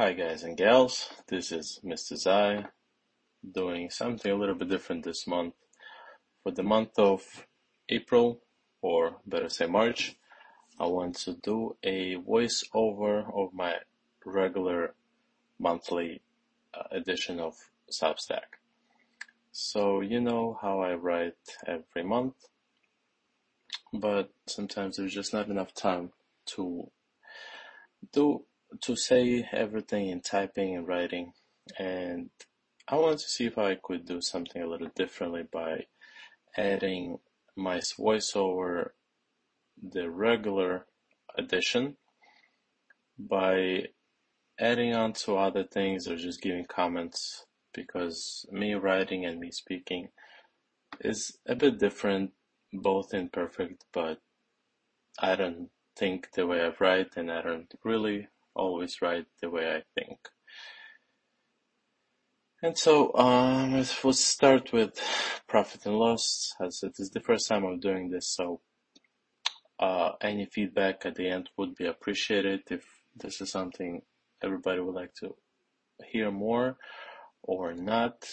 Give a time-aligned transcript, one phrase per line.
[0.00, 2.16] Hi guys and gals, this is Mr.
[2.16, 2.66] Zai
[3.42, 5.54] doing something a little bit different this month.
[6.44, 7.48] For the month of
[7.88, 8.40] April,
[8.80, 10.14] or better say March,
[10.78, 13.78] I want to do a voiceover of my
[14.24, 14.94] regular
[15.58, 16.22] monthly
[16.72, 17.56] uh, edition of
[17.90, 18.54] Substack.
[19.50, 22.36] So you know how I write every month,
[23.92, 26.12] but sometimes there's just not enough time
[26.54, 26.88] to
[28.12, 28.44] do
[28.82, 31.32] to say everything in typing and writing
[31.78, 32.30] and
[32.86, 35.86] I wanted to see if I could do something a little differently by
[36.56, 37.18] adding
[37.56, 38.90] my voiceover
[39.82, 40.86] the regular
[41.36, 41.96] edition
[43.18, 43.84] by
[44.58, 47.44] adding on to other things or just giving comments
[47.74, 50.08] because me writing and me speaking
[51.00, 52.32] is a bit different
[52.72, 54.18] both imperfect but
[55.20, 59.66] I don't think the way I write and I don't really always write the way
[59.70, 60.18] I think.
[62.62, 65.00] And so um, we'll start with
[65.46, 68.60] profit and loss as it is the first time I'm doing this so
[69.78, 72.84] uh, any feedback at the end would be appreciated if
[73.16, 74.02] this is something
[74.42, 75.36] everybody would like to
[76.04, 76.76] hear more
[77.42, 78.28] or not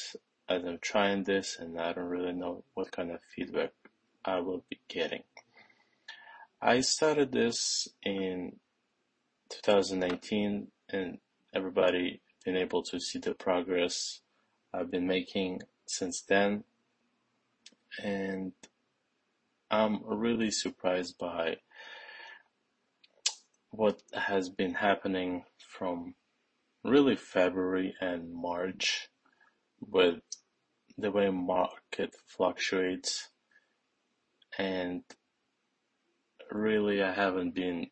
[0.50, 3.72] as I'm trying this and I don't really know what kind of feedback
[4.24, 5.24] I will be getting.
[6.62, 8.54] I started this in
[9.50, 11.18] 2019 and
[11.54, 14.22] everybody been able to see the progress
[14.74, 16.64] I've been making since then.
[18.04, 18.54] And
[19.72, 21.58] I'm really surprised by
[23.72, 26.16] what has been happening from
[26.84, 29.10] really February and March
[29.80, 30.20] with
[30.98, 33.30] the way market fluctuates.
[34.58, 35.04] And
[36.52, 37.88] really I haven't been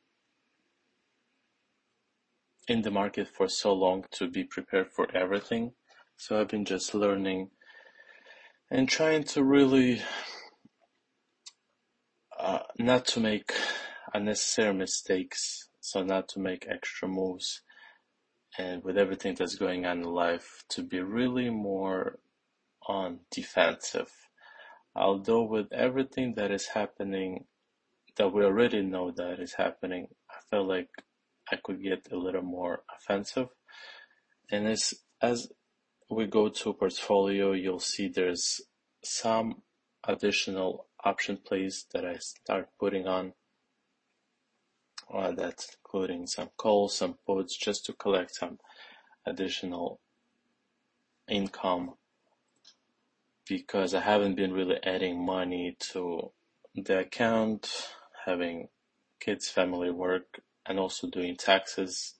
[2.67, 5.73] in the market for so long to be prepared for everything.
[6.17, 7.49] So I've been just learning
[8.71, 10.01] and trying to really
[12.39, 13.53] uh, not to make
[14.13, 15.69] unnecessary mistakes.
[15.79, 17.61] So not to make extra moves
[18.57, 22.19] and with everything that's going on in life to be really more
[22.87, 24.11] on defensive.
[24.95, 27.45] Although with everything that is happening
[28.15, 30.89] that we already know that is happening, I feel like
[31.53, 33.49] I could get a little more offensive.
[34.51, 35.47] And as, as
[36.09, 38.61] we go to portfolio, you'll see there's
[39.03, 39.61] some
[40.05, 43.33] additional option plays that I start putting on.
[45.13, 48.57] Uh, that's including some calls, some puts, just to collect some
[49.25, 49.99] additional
[51.27, 51.93] income
[53.47, 56.31] because I haven't been really adding money to
[56.75, 57.69] the account,
[58.25, 58.69] having
[59.19, 62.15] kids, family work, and also doing taxes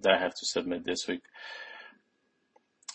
[0.00, 1.22] that I have to submit this week.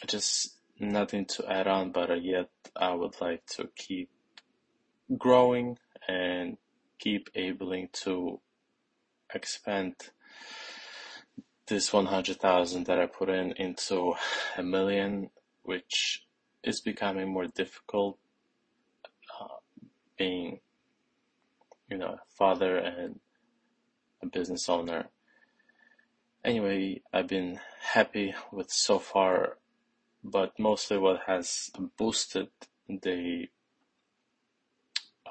[0.08, 4.10] Just nothing to add on, but uh, yet I would like to keep
[5.18, 5.78] growing
[6.08, 6.58] and
[6.98, 8.40] keep able to
[9.34, 9.96] expand
[11.68, 14.14] this 100,000 that I put in into
[14.58, 15.30] a million,
[15.64, 16.26] which
[16.64, 18.18] is becoming more difficult
[19.40, 19.58] uh,
[20.18, 20.60] being,
[21.90, 23.20] you know, a father and
[24.22, 25.10] a business owner.
[26.44, 27.60] Anyway, I've been
[27.94, 29.58] happy with so far,
[30.24, 32.48] but mostly what has boosted
[32.88, 33.48] the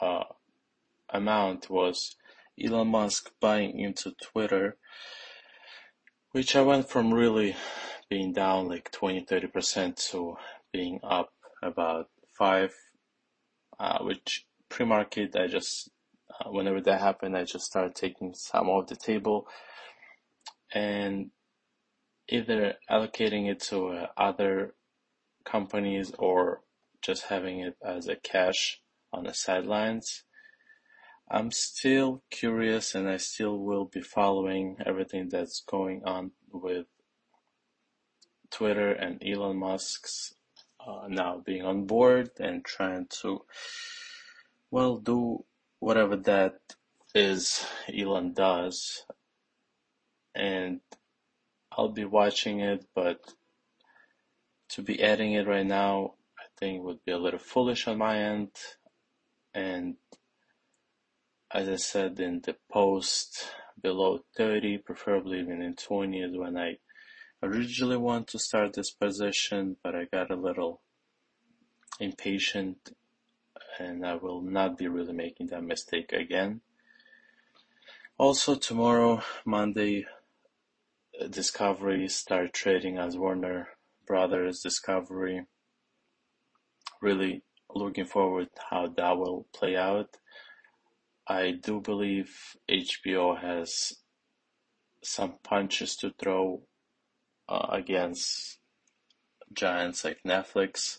[0.00, 0.25] uh,
[1.10, 2.16] amount was
[2.62, 4.77] Elon Musk buying into Twitter,
[6.32, 7.56] which I went from really
[8.09, 10.37] being down like 20 30% to
[10.72, 11.32] being up
[11.62, 12.75] about 5
[13.78, 15.91] uh, which pre-market I just
[16.47, 19.47] whenever that happened, I just started taking some off the table
[20.72, 21.31] and
[22.28, 24.75] either allocating it to uh, other
[25.44, 26.60] companies or
[27.03, 28.81] just having it as a cash
[29.12, 30.25] on the sidelines.
[31.31, 36.86] I'm still curious and I still will be following everything that's going on with
[38.51, 40.34] Twitter and Elon Musk's
[40.86, 43.42] uh, now being on board and trying to,
[44.71, 45.45] well, do
[45.80, 46.59] whatever that
[47.15, 49.04] is Elon does.
[50.34, 50.80] And
[51.72, 53.21] I'll be watching it but
[54.71, 58.19] to be adding it right now I think would be a little foolish on my
[58.19, 58.51] end.
[59.54, 59.97] And
[61.53, 66.78] as I said in the post below 30 preferably even in 20 is when I
[67.42, 70.83] originally want to start this position but I got a little
[72.01, 72.91] impatient
[73.78, 76.60] and I will not be really making that mistake again.
[78.19, 80.07] Also tomorrow, Monday,
[81.30, 83.69] Discovery start trading as Warner
[84.07, 85.47] Brothers Discovery.
[87.03, 87.42] Really
[87.75, 90.16] looking forward how that will play out.
[91.27, 93.95] I do believe HBO has
[95.03, 96.63] some punches to throw
[97.48, 98.59] uh, against
[99.53, 100.98] giants like Netflix.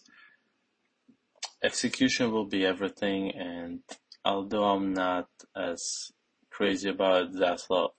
[1.62, 3.82] Execution will be everything, and
[4.24, 6.12] although I'm not as
[6.50, 7.90] crazy about Zaslav,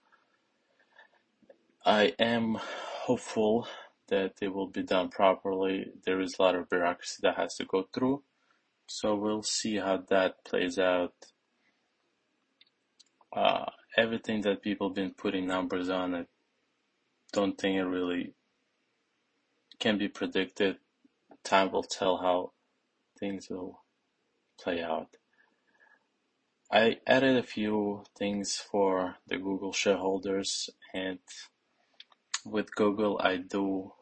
[1.85, 3.69] I am hopeful
[4.09, 5.93] that it will be done properly.
[6.07, 8.23] There is a lot of bureaucracy that has to go through,
[8.87, 11.15] so we'll see how that plays out.
[13.31, 13.67] Uh,
[13.97, 16.25] everything that people have been putting numbers on, I
[17.33, 18.33] don't think it really
[19.79, 20.79] can be predicted.
[21.45, 22.53] Time will tell how
[23.21, 23.83] things will
[24.59, 25.17] play out.
[26.73, 31.19] I added a few things for the Google shareholders and
[32.45, 33.93] with Google I do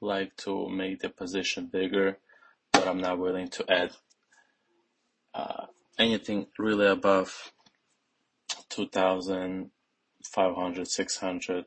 [0.00, 2.18] like to make the position bigger
[2.72, 3.92] but I'm not willing to add
[5.34, 5.66] uh,
[5.98, 7.52] anything really above
[8.70, 11.64] 2500 600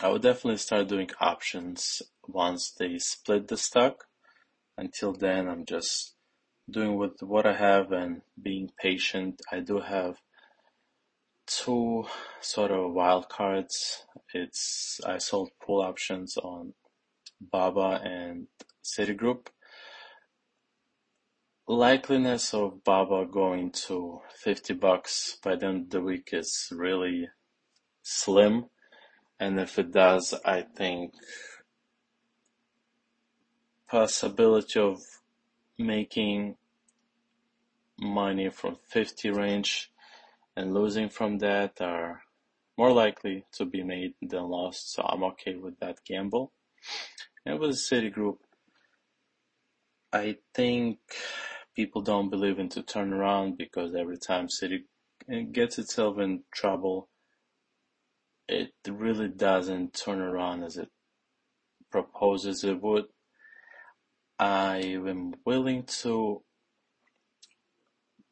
[0.00, 4.06] I would definitely start doing options once they split the stock
[4.82, 6.16] until then I'm just
[6.68, 9.40] doing with what I have and being patient.
[9.52, 10.16] I do have
[11.46, 12.04] two
[12.40, 14.04] sort of wild cards.
[14.34, 16.74] It's I sold put options on
[17.40, 18.48] Baba and
[18.84, 19.46] Citigroup.
[21.68, 27.28] Likeliness of Baba going to 50 bucks by the end of the week is really
[28.02, 28.66] slim.
[29.38, 31.12] And if it does, I think
[33.92, 35.02] possibility of
[35.78, 36.56] making
[38.00, 39.90] money from 50 range
[40.56, 42.22] and losing from that are
[42.78, 44.94] more likely to be made than lost.
[44.94, 46.52] So I'm okay with that gamble.
[47.44, 48.38] And with Citigroup,
[50.10, 50.98] I think
[51.76, 54.84] people don't believe in to turn around because every time Citi
[55.52, 57.10] gets itself in trouble,
[58.48, 60.88] it really doesn't turn around as it
[61.90, 63.04] proposes it would.
[64.42, 66.42] I am willing to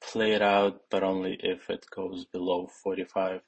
[0.02, 3.42] play it out, but only if it goes below 45,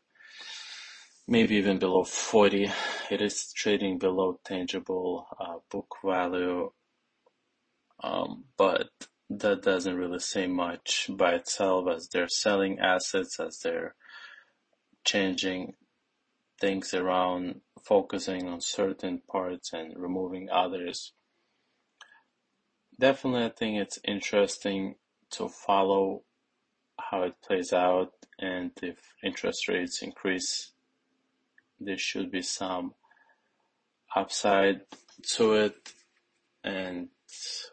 [1.27, 2.71] maybe even below 40.
[3.11, 6.71] It is trading below tangible uh, book value,
[8.01, 8.91] um, but
[9.29, 13.97] that doesn't really say much by itself as they're selling assets, as they're
[15.05, 15.73] changing
[16.61, 21.13] things around, focusing on certain parts and removing others.
[23.03, 24.95] Definitely, I think it's interesting
[25.33, 26.23] to follow
[27.01, 30.71] how it plays out and if interest rates increase,
[31.81, 32.95] there should be some
[34.15, 34.83] upside
[35.35, 35.95] to it
[36.63, 37.09] and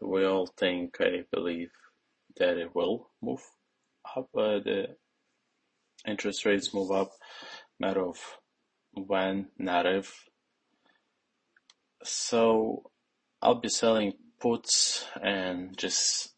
[0.01, 1.73] we all think, I believe,
[2.37, 3.43] that it will move
[4.17, 4.29] up.
[4.35, 4.95] Uh, the
[6.07, 7.11] interest rates move up,
[7.79, 8.17] matter of
[8.95, 10.27] when, not if.
[12.03, 12.89] So
[13.43, 16.33] I'll be selling puts and just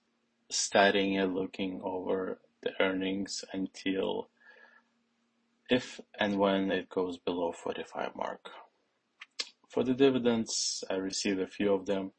[0.49, 4.29] studying it, looking over the earnings until
[5.69, 8.49] if and when it goes below 45 mark.
[9.69, 12.11] For the dividends, I received a few of them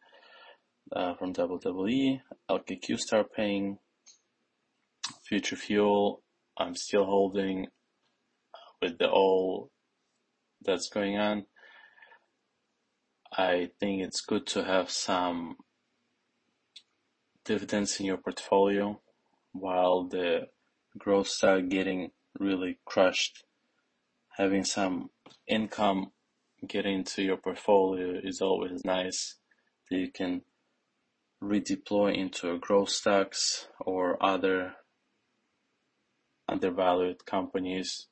[0.90, 2.20] uh, from WWE.
[2.50, 3.78] LKQ Star paying.
[5.28, 6.22] Future Fuel,
[6.56, 7.66] I'm still holding
[8.80, 9.70] with the all
[10.64, 11.46] that's going on.
[13.32, 15.56] I think it's good to have some
[17.44, 19.00] dividends in your portfolio
[19.52, 20.48] while the
[20.98, 23.44] growth start getting really crushed.
[24.36, 25.10] Having some
[25.46, 26.12] income
[26.66, 29.36] get into your portfolio is always nice
[29.90, 30.42] that you can
[31.42, 34.74] redeploy into growth stocks or other
[36.48, 38.06] undervalued companies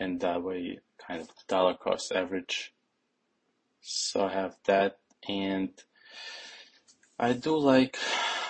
[0.00, 2.72] and that way kind of dollar cost average.
[3.80, 4.98] So I have that
[5.28, 5.70] and
[7.18, 7.96] I do like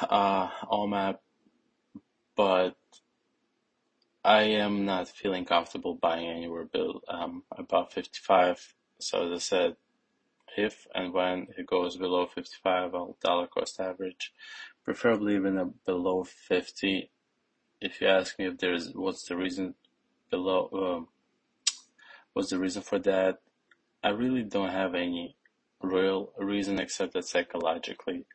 [0.09, 1.18] uh, OMAP
[2.37, 2.76] but
[4.25, 8.75] I am not feeling comfortable buying anywhere below um, about 55.
[8.99, 9.76] So as I said,
[10.56, 14.33] if and when it goes below 55 I'll dollar cost average,
[14.85, 17.11] preferably even below 50.
[17.80, 19.75] If you ask me if there's what's the reason
[20.30, 21.09] below, um,
[22.33, 23.40] what's the reason for that,
[24.02, 25.37] I really don't have any
[25.82, 28.26] real reason except that psychologically,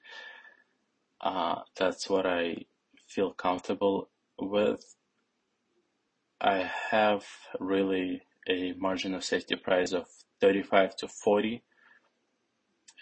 [1.21, 2.65] uh, that's what I
[3.07, 4.95] feel comfortable with.
[6.41, 7.25] I have
[7.59, 10.07] really a margin of safety price of
[10.41, 11.63] 35 to 40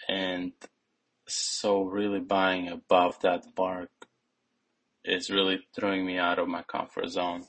[0.08, 0.52] and
[1.26, 3.90] so really buying above that mark
[5.04, 7.44] is really throwing me out of my comfort zone.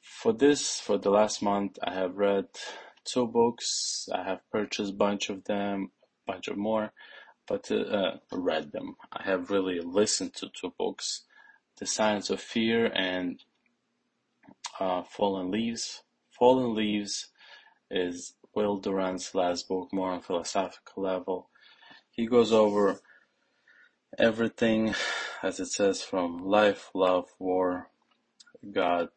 [0.00, 2.46] For this, for the last month, I have read
[3.04, 4.08] two books.
[4.12, 5.90] I have purchased a bunch of them,
[6.26, 6.92] bunch of more,
[7.46, 8.96] but uh, read them.
[9.12, 11.22] I have really listened to two books,
[11.78, 13.42] The Science of Fear and
[14.80, 16.02] uh, Fallen Leaves.
[16.30, 17.28] Fallen Leaves
[17.90, 21.48] is Will Durant's last book, more on philosophical level.
[22.10, 23.00] He goes over
[24.18, 24.94] everything,
[25.42, 27.90] as it says, from life, love, war,
[28.72, 29.08] God,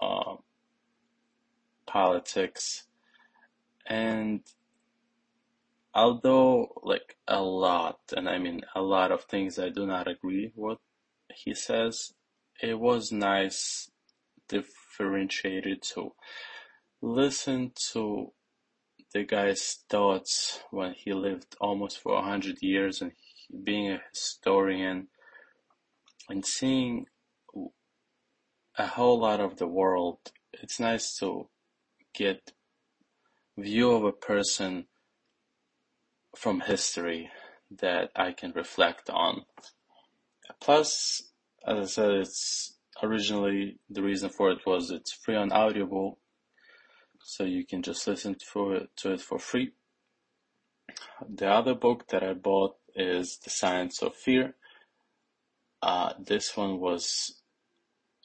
[0.00, 0.36] uh,
[1.92, 2.84] politics,
[3.86, 4.40] and
[5.94, 10.52] although like a lot, and I mean a lot of things I do not agree
[10.54, 10.78] with
[11.34, 12.12] he says,
[12.62, 13.90] it was nice
[14.48, 16.12] differentiated to
[17.00, 18.32] listen to
[19.12, 23.12] the guy's thoughts when he lived almost for a hundred years and
[23.64, 25.08] being a historian
[26.28, 27.06] and seeing
[28.78, 30.18] a whole lot of the world.
[30.52, 31.48] It's nice to
[32.14, 32.52] get
[33.58, 34.86] view of a person
[36.36, 37.30] from history
[37.70, 39.42] that I can reflect on.
[40.60, 41.22] Plus,
[41.66, 46.18] as I said, it's originally the reason for it was it's free on Audible,
[47.22, 49.72] so you can just listen to it, to it for free.
[51.28, 54.54] The other book that I bought is The Science of Fear.
[55.82, 57.40] Uh, this one was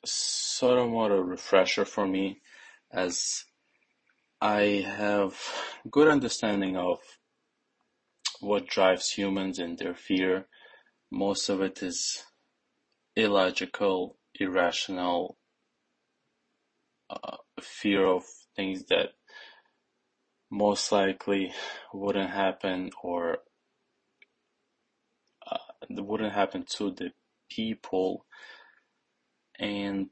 [0.04, 2.42] sort of more a refresher for me
[2.92, 3.46] as
[4.42, 5.40] I have
[5.90, 7.00] good understanding of
[8.42, 10.48] what drives humans and their fear.
[11.12, 12.24] Most of it is
[13.16, 15.38] illogical, irrational
[17.10, 18.24] uh, fear of
[18.56, 19.12] things that
[20.52, 21.54] most likely
[21.94, 23.38] wouldn't happen or
[25.50, 25.58] uh,
[25.90, 27.12] wouldn't happen to the
[27.50, 28.26] people
[29.60, 30.10] and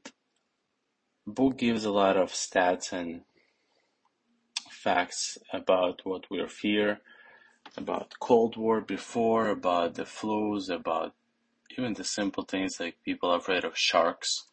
[1.26, 3.22] book gives a lot of stats and
[4.84, 7.00] facts about what we fear
[7.76, 11.14] about cold war before about the flus about
[11.76, 14.44] even the simple things like people are afraid of sharks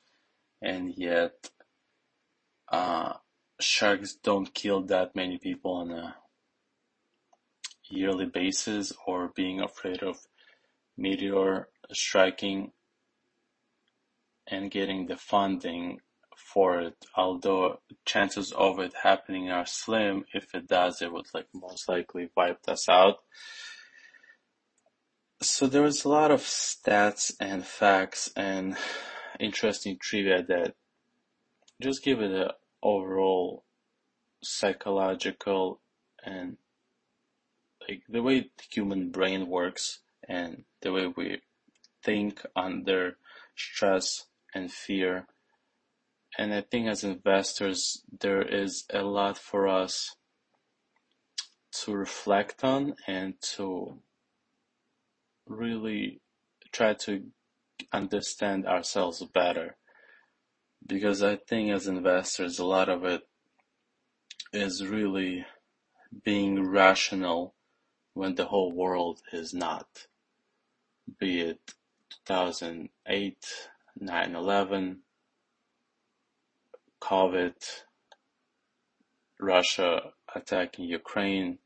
[0.62, 1.50] and yet
[2.72, 3.14] uh,
[3.60, 6.16] sharks don't kill that many people on a
[7.90, 10.18] yearly basis or being afraid of
[10.98, 12.72] meteor striking
[14.48, 16.00] and getting the funding
[16.54, 21.48] for it although chances of it happening are slim if it does it would like
[21.54, 23.18] most likely wipe us out
[25.42, 28.78] so there was a lot of stats and facts and
[29.40, 30.76] interesting trivia that
[31.82, 32.50] just give it an
[32.84, 33.64] overall
[34.44, 35.80] psychological
[36.24, 36.58] and
[37.88, 41.42] like the way the human brain works and the way we
[42.04, 43.18] think under
[43.56, 45.28] stress and fear.
[46.38, 50.16] And I think as investors, there is a lot for us
[51.84, 54.00] to reflect on and to
[55.48, 56.22] really
[56.72, 57.24] try to
[57.92, 59.78] understand ourselves better.
[60.86, 63.22] Because I think as investors, a lot of it
[64.54, 65.46] is really
[66.24, 67.56] being rational
[68.14, 70.08] when the whole world is not.
[71.20, 71.74] Be it
[72.26, 73.46] 2008,
[74.02, 74.98] 9-11,
[77.02, 77.54] COVID,
[79.40, 81.58] Russia attacking Ukraine.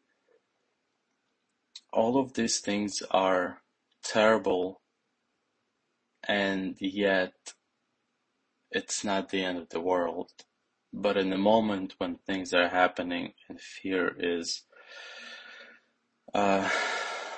[1.91, 3.61] All of these things are
[4.03, 4.81] terrible
[6.27, 7.33] and yet
[8.71, 10.31] it's not the end of the world.
[10.93, 14.63] But in the moment when things are happening and fear is
[16.33, 16.69] uh,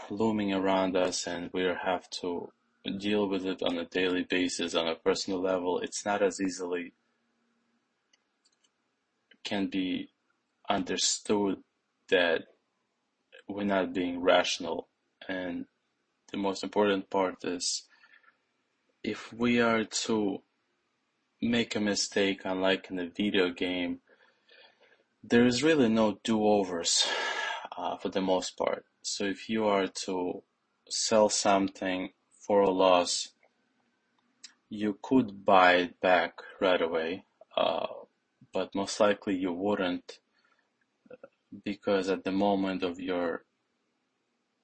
[0.10, 2.52] looming around us and we have to
[3.00, 6.94] deal with it on a daily basis on a personal level, it's not as easily
[9.48, 10.10] can be
[10.70, 11.58] understood
[12.10, 12.40] that
[13.48, 14.90] we're not being rational.
[15.28, 15.66] And
[16.32, 17.84] the most important part is
[19.04, 20.42] if we are to
[21.42, 24.00] make a mistake, unlike in a video game,
[25.24, 27.08] there is really no do-overs
[27.78, 28.84] uh, for the most part.
[29.02, 30.44] So if you are to
[30.90, 32.10] sell something
[32.46, 33.30] for a loss,
[34.70, 37.24] you could buy it back right away,
[37.56, 37.88] uh,
[38.58, 40.18] but most likely you wouldn't
[41.12, 41.28] uh,
[41.64, 43.44] because at the moment of your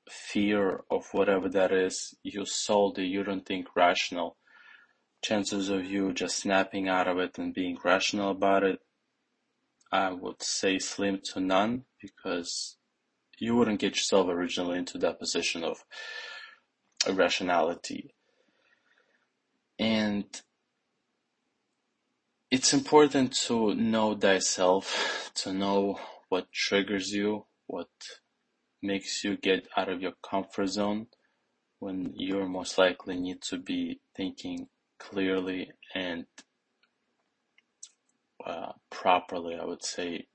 [0.10, 4.36] fear of whatever that is, you sold it, you don't think rational
[5.22, 8.80] chances of you just snapping out of it and being rational about it
[9.92, 12.78] I would say slim to none because
[13.38, 15.84] you wouldn't get yourself originally into that position of
[17.08, 18.16] irrationality.
[19.78, 20.26] And
[22.54, 27.88] it's important to know thyself, to know what triggers you, what
[28.80, 31.08] makes you get out of your comfort zone
[31.80, 34.68] when you're most likely need to be thinking
[35.00, 36.26] clearly and
[38.46, 40.28] uh, properly, I would say.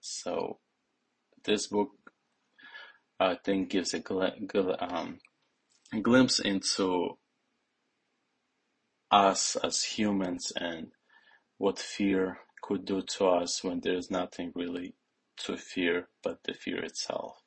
[0.00, 0.60] So
[1.44, 1.90] this book,
[3.18, 5.18] I think, gives a gl- um,
[6.02, 7.18] glimpse into
[9.10, 10.88] us as humans and
[11.58, 14.94] what fear could do to us when there's nothing really
[15.36, 17.42] to fear but the fear itself.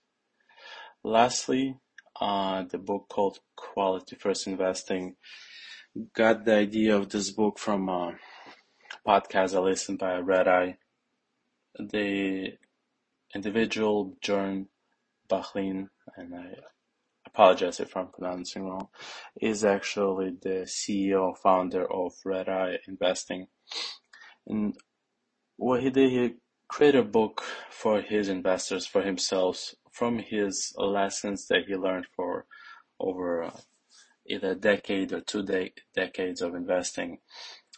[1.04, 1.78] Lastly,
[2.20, 5.16] uh, the book called Quality First Investing
[6.14, 8.16] got the idea of this book from a
[9.08, 10.78] podcast I listened by Red Eye.
[11.78, 12.54] The
[13.34, 14.68] individual, Jorn
[15.30, 16.56] Bachlin, and I
[17.26, 18.90] apologize if I'm pronouncing wrong,
[19.40, 23.48] is actually the CEO founder of Red Eye Investing.
[24.48, 24.76] And
[25.58, 26.36] what he did, he
[26.68, 32.46] created a book for his investors, for himself, from his lessons that he learned for
[33.00, 33.52] over uh,
[34.28, 37.20] either a decade or two de- decades of investing.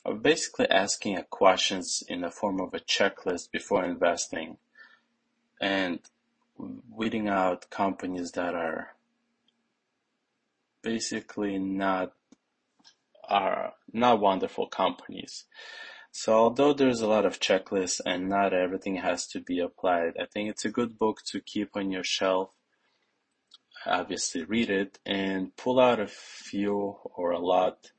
[0.04, 4.58] Of basically asking questions in the form of a checklist before investing
[5.62, 6.00] and
[6.58, 8.96] weeding out companies that are
[10.82, 12.14] basically not
[13.32, 15.46] are not wonderful companies.
[16.12, 20.26] So although there's a lot of checklists and not everything has to be applied, I
[20.26, 22.50] think it's a good book to keep on your shelf.
[23.86, 27.92] Obviously read it and pull out a few or a lot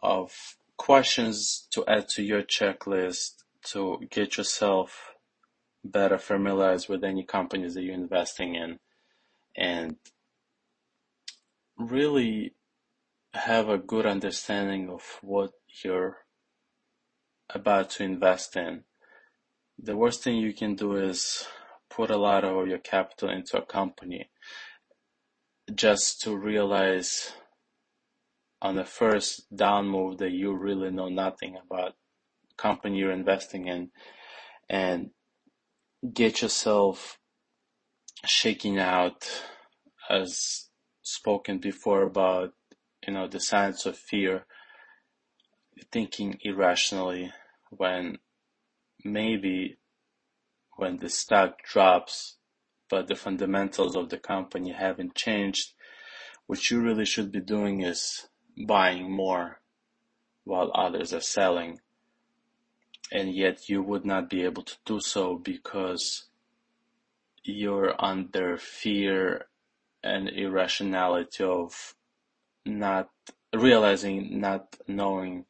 [0.00, 5.14] of questions to add to your checklist to get yourself
[5.84, 8.78] better familiarized with any companies that you're investing in
[9.56, 9.96] and
[11.76, 12.54] really
[13.34, 15.50] have a good understanding of what
[15.82, 16.18] you're
[17.50, 18.84] about to invest in.
[19.78, 21.46] The worst thing you can do is
[21.90, 24.30] put a lot of your capital into a company
[25.74, 27.32] just to realize
[28.62, 31.94] on the first down move that you really know nothing about
[32.56, 33.90] company you're investing in
[34.68, 35.10] and
[36.12, 37.18] get yourself
[38.24, 39.26] shaking out
[40.08, 40.68] as
[41.02, 42.52] spoken before about
[43.06, 44.46] you know the Science of Fear
[45.92, 47.32] thinking irrationally
[47.70, 48.18] when
[49.04, 49.76] maybe
[50.76, 52.36] when the stock drops
[52.88, 55.72] but the fundamentals of the company haven't changed
[56.46, 58.26] what you really should be doing is
[58.66, 59.60] buying more
[60.44, 61.80] while others are selling.
[63.10, 66.24] And yet you would not be able to do so because
[67.42, 69.46] you're under fear
[70.02, 71.94] and irrationality of
[72.66, 73.08] not
[73.54, 75.44] realizing, not knowing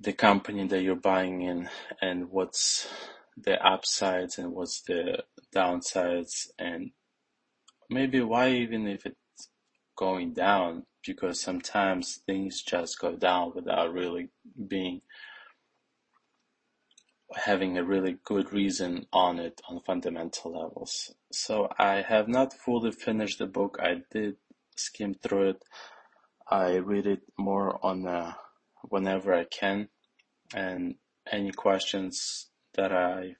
[0.00, 1.68] the company that you're buying in
[2.00, 2.88] and what's
[3.36, 5.22] the upsides and what's the
[5.54, 6.90] downsides and
[7.90, 9.50] maybe why even if it's
[9.96, 14.30] going down because sometimes things just go down without really
[14.68, 15.00] being
[17.36, 21.14] having a really good reason on it on fundamental levels.
[21.32, 23.78] So I have not fully finished the book.
[23.80, 24.36] I did
[24.84, 25.64] skim through it.
[26.48, 28.32] I read it more on uh,
[28.82, 29.88] whenever I can,
[30.54, 30.96] and
[31.30, 33.36] any questions that I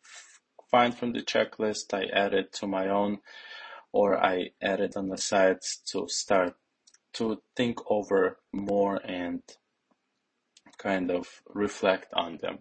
[0.70, 3.18] find from the checklist, I add it to my own,
[3.92, 6.54] or I add it on the sides to start
[7.14, 9.42] to think over more and
[10.78, 12.58] kind of reflect on them.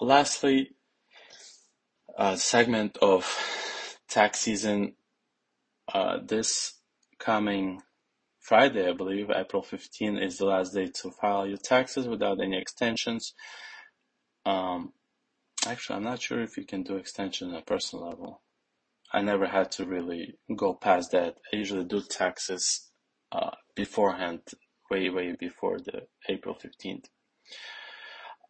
[0.00, 0.70] Lastly,
[2.16, 3.26] a segment of
[4.08, 4.94] tax season.
[5.92, 6.74] Uh, this
[7.22, 7.80] coming
[8.40, 12.58] Friday, I believe, April 15 is the last day to file your taxes without any
[12.58, 13.34] extensions.
[14.44, 14.92] Um,
[15.64, 18.42] actually, I'm not sure if you can do extension on a personal level.
[19.12, 21.36] I never had to really go past that.
[21.52, 22.90] I usually do taxes
[23.30, 24.40] uh, beforehand,
[24.90, 27.04] way, way before the April 15th.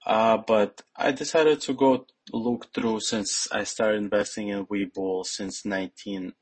[0.07, 5.67] Uh, but I decided to go look through since I started investing in Webull since
[5.67, 6.33] 19,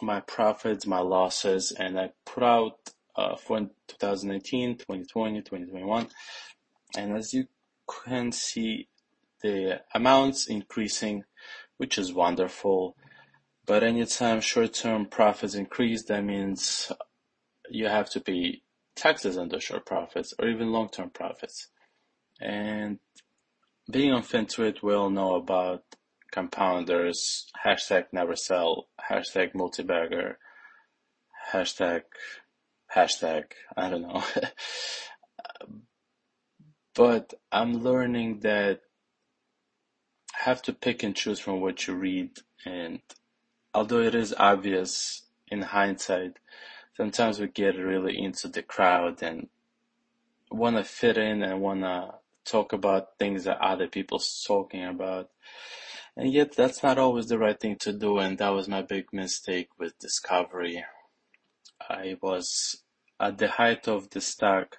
[0.00, 2.78] my profits, my losses, and I put out
[3.16, 6.08] uh, for 2019, 2020, 2021.
[6.96, 7.46] And as you
[8.04, 8.88] can see,
[9.42, 11.24] the amounts increasing,
[11.76, 12.96] which is wonderful.
[13.66, 16.90] But anytime short-term profits increase, that means
[17.68, 18.62] you have to pay
[18.96, 21.68] taxes on the short profits or even long-term profits.
[22.40, 22.98] And
[23.90, 25.82] being on FinTwit, we all know about
[26.32, 30.36] compounders, hashtag never sell, hashtag multibagger,
[31.52, 32.02] hashtag,
[32.94, 33.44] hashtag,
[33.76, 34.24] I don't know.
[36.94, 38.80] but I'm learning that
[40.34, 42.30] I have to pick and choose from what you read.
[42.64, 43.00] And
[43.74, 46.38] although it is obvious in hindsight,
[46.96, 49.48] sometimes we get really into the crowd and
[50.50, 52.14] want to fit in and want to
[52.44, 55.30] talk about things that other people's talking about.
[56.16, 58.18] And yet that's not always the right thing to do.
[58.18, 60.84] And that was my big mistake with Discovery.
[61.88, 62.82] I was
[63.18, 64.76] at the height of the stock.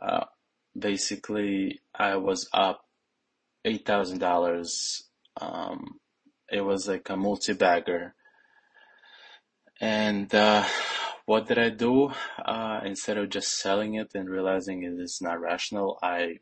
[0.00, 0.24] Uh,
[0.78, 2.82] basically, I was up
[3.66, 5.02] $8,000.
[5.40, 6.00] Um,
[6.50, 8.14] it was like a multi-bagger.
[9.80, 10.64] And, uh,
[11.28, 12.10] what did I do?
[12.42, 16.38] Uh, instead of just selling it and realizing it is not rational, I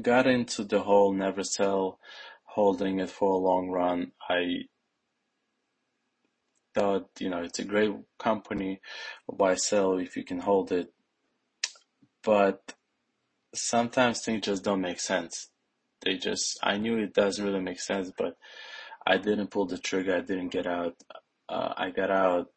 [0.00, 1.98] got into the whole never sell,
[2.54, 4.12] holding it for a long run.
[4.28, 4.64] I
[6.74, 8.80] thought, you know, it's a great company.
[9.26, 10.92] Why sell if you can hold it?
[12.22, 12.74] But
[13.54, 15.48] sometimes things just don't make sense.
[16.02, 18.36] They just, I knew it doesn't really make sense, but
[19.06, 20.16] I didn't pull the trigger.
[20.16, 20.96] I didn't get out.
[21.48, 22.50] Uh, I got out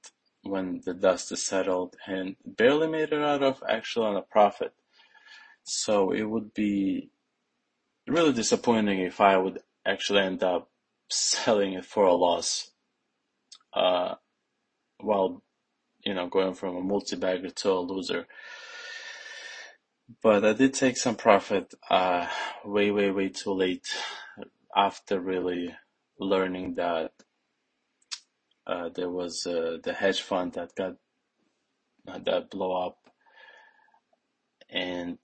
[0.43, 4.73] when the dust is settled and barely made it out of actually on a profit.
[5.63, 7.09] So it would be
[8.07, 10.69] really disappointing if I would actually end up
[11.09, 12.71] selling it for a loss,
[13.73, 14.15] uh,
[14.99, 15.43] while,
[16.03, 18.25] you know, going from a multi-bagger to a loser.
[20.21, 22.27] But I did take some profit, uh,
[22.63, 23.87] way, way, way too late
[24.75, 25.75] after really
[26.19, 27.11] learning that,
[28.67, 30.95] uh, there was, uh, the hedge fund that got,
[32.05, 32.97] that blow up
[34.69, 35.17] and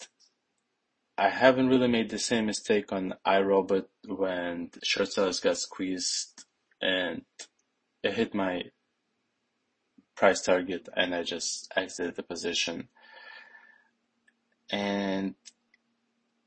[1.22, 6.46] I haven't really made the same mistake on iRobot when short sellers got squeezed
[6.82, 7.22] and
[8.02, 8.64] it hit my
[10.16, 12.88] price target and I just exited the position.
[14.72, 15.36] And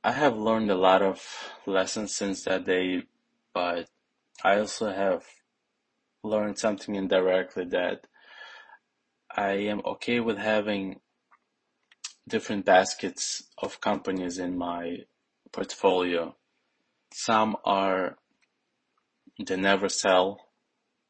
[0.03, 1.23] I have learned a lot of
[1.67, 3.05] lessons since that day,
[3.53, 3.89] but
[4.43, 5.23] I also have
[6.25, 8.09] learned something indirectly that
[9.31, 10.99] I am okay with having
[12.29, 14.99] different baskets of companies in my
[15.53, 16.35] portfolio.
[17.13, 18.17] Some are
[19.47, 20.41] they never sell,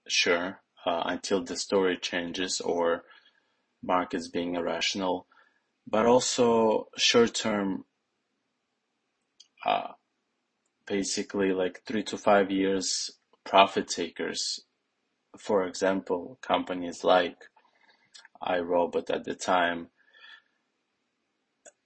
[0.09, 3.05] sure, uh, until the story changes or
[3.83, 5.27] markets being irrational,
[5.87, 7.85] but also short-term,
[9.65, 9.93] uh,
[10.87, 13.11] basically like three to five years
[13.45, 14.61] profit takers.
[15.39, 17.37] For example, companies like
[18.43, 19.89] iRobot at the time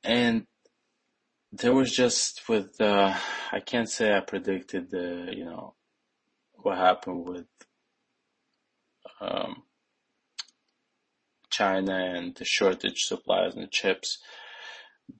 [0.04, 0.46] and
[1.52, 3.16] there was just with uh,
[3.52, 5.74] I can't say I predicted the you know
[6.54, 7.46] what happened with
[9.20, 9.62] um,
[11.50, 14.18] China and the shortage supplies and the chips,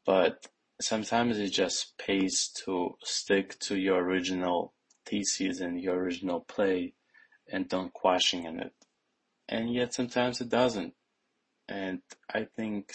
[0.05, 0.47] but
[0.81, 4.75] sometimes it just pays to stick to your original
[5.07, 6.95] thesis and your original play
[7.51, 8.73] and don't quashing in it.
[9.49, 10.95] And yet sometimes it doesn't.
[11.69, 12.01] And
[12.33, 12.93] I think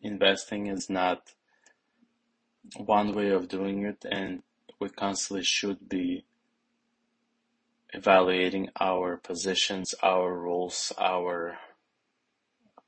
[0.00, 1.32] investing is not
[2.76, 4.42] one way of doing it and
[4.78, 6.24] we constantly should be
[7.92, 11.58] evaluating our positions, our roles, our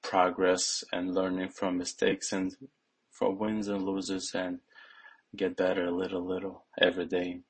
[0.03, 2.57] progress and learning from mistakes and
[3.11, 4.61] from wins and losses and
[5.35, 7.41] get better little little every day.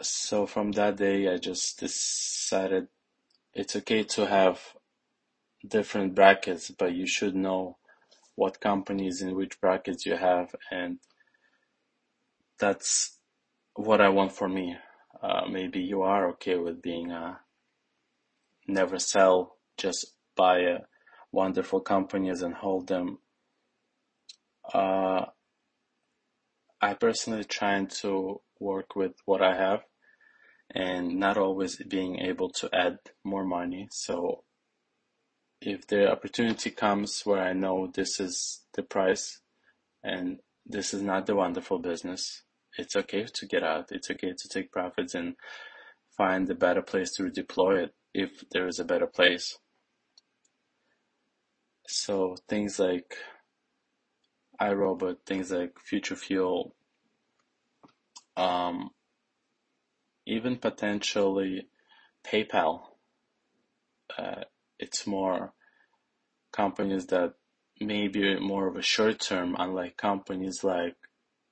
[0.00, 2.88] So from that day I just decided
[3.52, 4.60] it's okay to have
[5.66, 7.76] different brackets but you should know
[8.36, 10.98] what companies in which brackets you have and
[12.58, 13.18] that's
[13.74, 14.76] what I want for me.
[15.22, 17.40] Uh, maybe you are okay with being a
[18.66, 20.78] never sell, just buy a
[21.32, 23.18] wonderful companies and hold them.
[24.72, 25.26] Uh,
[26.80, 29.82] I personally trying to work with what I have
[30.74, 33.88] and not always being able to add more money.
[33.90, 34.43] So
[35.66, 39.40] if the opportunity comes where I know this is the price
[40.02, 42.42] and this is not the wonderful business,
[42.76, 43.90] it's okay to get out.
[43.90, 45.36] It's okay to take profits and
[46.16, 49.58] find a better place to redeploy it if there is a better place.
[51.86, 53.16] So things like
[54.60, 56.74] iRobot, things like Future Fuel,
[58.36, 58.90] um,
[60.26, 61.68] even potentially
[62.26, 62.80] PayPal.
[64.16, 64.44] Uh,
[64.84, 65.52] it's more
[66.52, 67.34] companies that
[67.80, 70.96] may be more of a short term, unlike companies like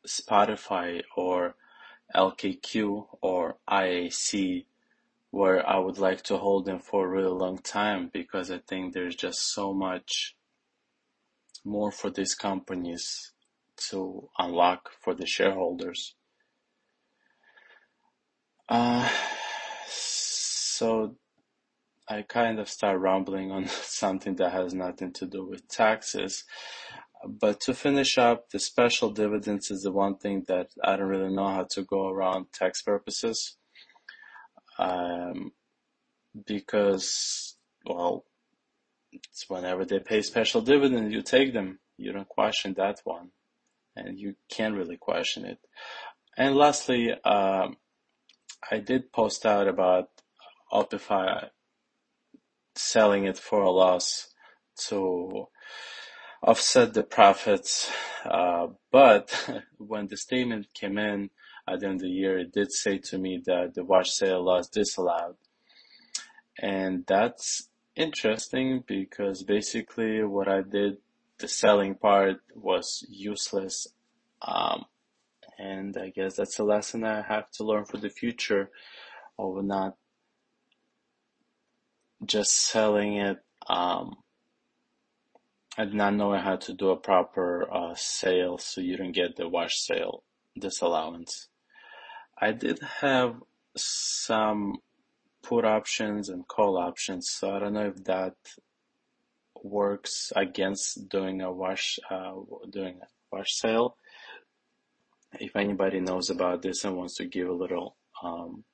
[0.07, 1.55] Spotify or
[2.15, 4.67] LKQ or IAC
[5.31, 8.93] where I would like to hold them for a really long time because I think
[8.93, 10.37] there's just so much
[11.65, 13.33] more for these companies
[13.89, 16.15] to unlock for the shareholders.
[18.69, 19.09] Uh,
[19.87, 21.17] so
[22.13, 26.45] I kind of start rambling on something that has nothing to do with taxes.
[27.27, 31.35] But to finish up, the special dividends is the one thing that I don't really
[31.35, 33.57] know how to go around tax purposes.
[34.79, 35.53] Um,
[36.47, 38.25] because, well,
[39.13, 41.79] it's whenever they pay special dividends, you take them.
[41.97, 43.31] You don't question that one.
[43.95, 45.59] And you can't really question it.
[46.37, 47.77] And lastly, um,
[48.71, 50.09] I did post out about
[50.73, 51.51] Spotify
[52.75, 54.29] selling it for a loss
[54.89, 55.49] to
[56.43, 57.91] offset the profits.
[58.25, 61.31] Uh, but when the statement came in
[61.69, 64.45] at the end of the year, it did say to me that the wash sale
[64.45, 65.37] loss disallowed.
[66.59, 70.99] And that's interesting because basically what I did,
[71.39, 73.87] the selling part was useless.
[74.41, 74.87] Um,
[75.59, 78.71] and I guess that's a lesson I have to learn for the future
[79.39, 79.97] of not
[82.25, 83.39] just selling it.
[83.69, 84.17] Um,
[85.79, 89.37] I did not know how to do a proper uh, sale so you don't get
[89.37, 90.23] the wash sale
[90.59, 91.49] disallowance.
[92.39, 93.37] I did have
[93.77, 94.79] some
[95.43, 98.35] put options and call options, so I don't know if that
[99.63, 102.35] works against doing a wash uh,
[102.69, 103.97] doing a wash sale.
[105.41, 108.65] If anybody knows about this and wants to give a little um,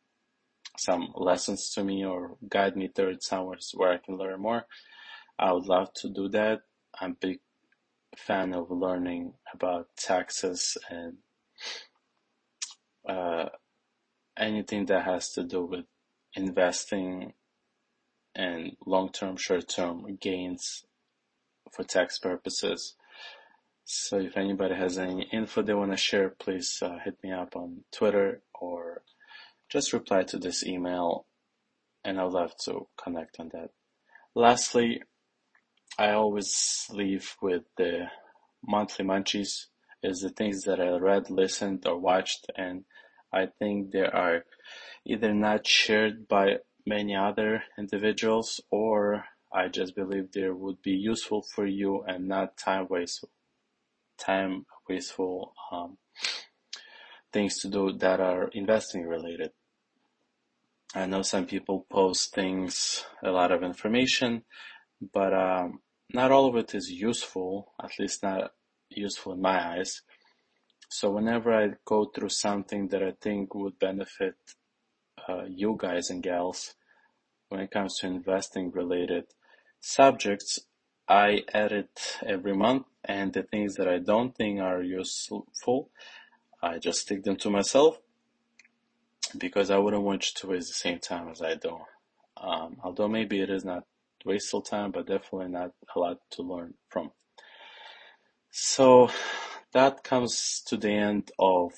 [0.78, 4.66] some lessons to me or guide me through somewhere where I can learn more,
[5.38, 6.60] I would love to do that.
[7.00, 7.40] I'm a big
[8.16, 11.18] fan of learning about taxes and
[13.08, 13.48] uh,
[14.36, 15.84] anything that has to do with
[16.34, 17.32] investing
[18.34, 20.84] and long-term, short-term gains
[21.72, 22.94] for tax purposes.
[23.84, 27.56] So if anybody has any info they want to share, please uh, hit me up
[27.56, 29.02] on Twitter or
[29.68, 31.26] just reply to this email
[32.04, 33.70] and I'd love to connect on that.
[34.34, 35.02] Lastly,
[35.98, 38.06] I always leave with the
[38.66, 39.66] monthly munchies
[40.02, 42.84] is the things that I read, listened or watched and
[43.32, 44.44] I think they are
[45.04, 51.42] either not shared by many other individuals or I just believe they would be useful
[51.42, 53.30] for you and not time wasteful
[54.18, 55.96] time wasteful um,
[57.38, 59.50] things to do that are investing related.
[60.92, 64.42] I know some people post things, a lot of information,
[65.12, 65.78] but um,
[66.12, 68.50] not all of it is useful, at least not
[68.90, 70.02] useful in my eyes.
[70.90, 74.34] So whenever I go through something that I think would benefit
[75.28, 76.74] uh, you guys and gals
[77.50, 79.26] when it comes to investing related
[79.80, 80.58] subjects,
[81.08, 85.90] I edit every month and the things that I don't think are useful,
[86.62, 87.98] I just stick them to myself
[89.36, 91.78] because I wouldn't want you to waste the same time as I do.
[92.36, 93.84] Um, although maybe it is not
[94.24, 97.12] wasteful time, but definitely not a lot to learn from.
[98.50, 99.10] So
[99.72, 101.72] that comes to the end of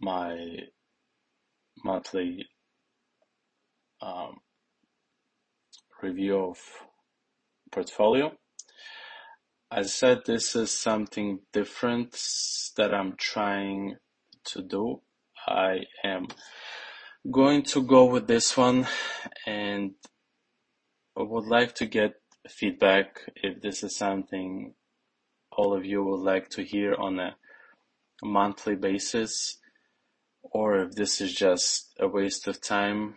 [0.00, 0.58] my
[1.84, 2.46] monthly
[4.00, 4.38] um,
[6.02, 6.58] review of
[7.70, 8.32] portfolio.
[9.74, 12.12] I said, this is something different
[12.76, 13.96] that I'm trying
[14.44, 15.00] to do.
[15.46, 16.26] I am
[17.30, 18.86] going to go with this one
[19.46, 19.92] and
[21.18, 24.74] I would like to get feedback if this is something
[25.50, 27.36] all of you would like to hear on a
[28.22, 29.56] monthly basis
[30.42, 33.14] or if this is just a waste of time.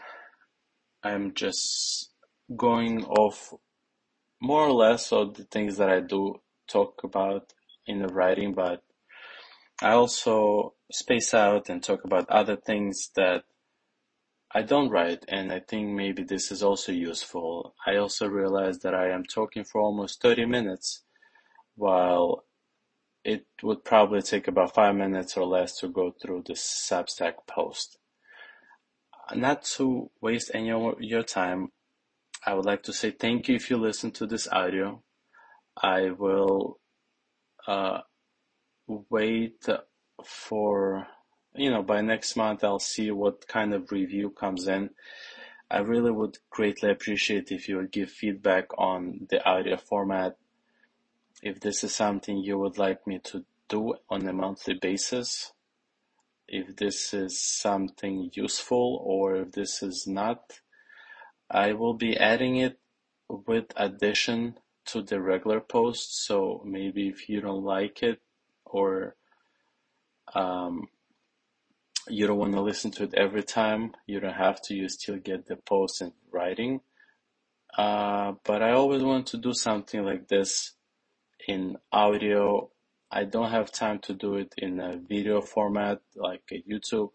[1.04, 2.12] I'm just
[2.56, 3.54] going off
[4.42, 6.36] more or less of the things that I do
[6.68, 7.54] talk about
[7.88, 8.84] in the writing, but
[9.82, 13.44] I also space out and talk about other things that
[14.52, 17.76] I don't write, and I think maybe this is also useful.
[17.86, 21.04] I also realize that I am talking for almost 30 minutes,
[21.76, 22.46] while
[23.26, 27.98] it would probably take about five minutes or less to go through the Substack post.
[29.36, 31.72] Not to waste any of your time,
[32.46, 35.02] I would like to say thank you if you listen to this audio.
[35.82, 36.80] I will
[37.68, 38.02] uh,
[38.88, 39.66] wait
[40.24, 41.08] for
[41.56, 44.90] you know, by next month I'll see what kind of review comes in.
[45.72, 50.38] I really would greatly appreciate if you would give feedback on the audio format.
[51.42, 55.54] If this is something you would like me to do on a monthly basis.
[56.48, 60.60] If this is something useful or if this is not,
[61.50, 62.80] I will be adding it
[63.28, 64.56] with addition
[64.86, 66.26] to the regular post.
[66.26, 68.20] So maybe if you don't like it
[68.66, 69.16] or
[70.34, 70.88] um,
[72.08, 74.76] you don't want to listen to it every time, you don't have to.
[74.76, 76.82] You still get the post in writing.
[77.78, 80.74] Uh, but I always want to do something like this
[81.48, 82.70] in audio.
[83.12, 87.12] I don't have time to do it in a video format like a YouTube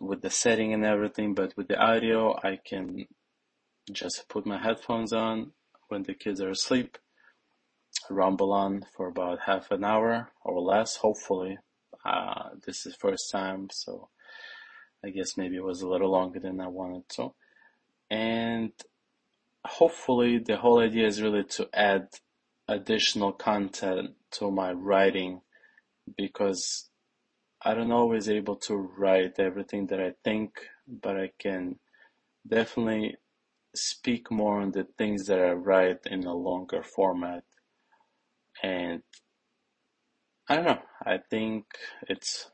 [0.00, 3.06] with the setting and everything, but with the audio, I can
[3.90, 5.52] just put my headphones on
[5.92, 6.96] when the kids are asleep,
[8.08, 11.58] rumble on for about half an hour or less, hopefully.
[12.02, 14.08] Uh, this is first time, so
[15.04, 17.34] I guess maybe it was a little longer than I wanted to.
[18.10, 18.72] And
[19.66, 22.08] hopefully the whole idea is really to add
[22.66, 25.42] additional content to my writing
[26.16, 26.88] because
[27.62, 30.52] I don't always able to write everything that I think,
[30.88, 31.80] but I can
[32.48, 33.16] definitely
[33.74, 37.44] speak more on the things that I write in a longer format.
[38.62, 39.02] And
[40.48, 41.64] I don't know, I think
[42.08, 42.50] it's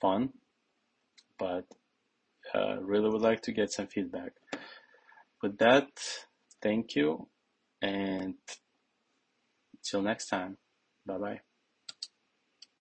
[0.00, 0.30] fun,
[1.38, 1.64] but
[2.54, 4.32] uh, really would like to get some feedback.
[5.42, 5.88] With that,
[6.62, 7.28] thank you
[7.82, 8.34] and
[9.82, 10.58] till next time.
[11.06, 11.45] Bye bye.